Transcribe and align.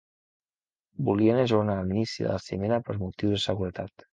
Volien 1.09 1.41
ajornar 1.43 1.75
l'inici 1.91 2.27
de 2.27 2.33
la 2.33 2.41
cimera 2.49 2.83
per 2.89 2.99
motius 3.07 3.37
de 3.39 3.45
seguretat. 3.49 4.09